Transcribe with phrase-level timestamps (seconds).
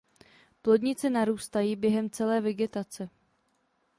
[0.61, 3.09] Plodnice narůstající během celé vegetace.